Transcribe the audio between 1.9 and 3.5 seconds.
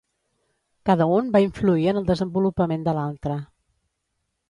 en el desenvolupament de l'altre.